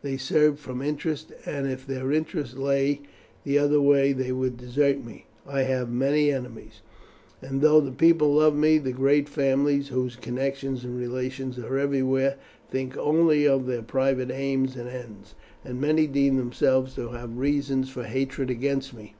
[0.00, 3.02] They serve from interest, and if their interest lay
[3.44, 5.26] the other way they would desert me.
[5.46, 6.80] I have many enemies,
[7.42, 12.36] and though the people love me, the great families, whose connections and relations are everywhere,
[12.70, 17.90] think only of their private aims and ends, and many deem themselves to have reasons
[17.90, 19.14] for hatred against me.